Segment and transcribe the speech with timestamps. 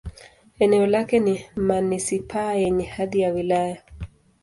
[0.59, 3.83] Eneo lake ni manisipaa yenye hadhi ya wilaya.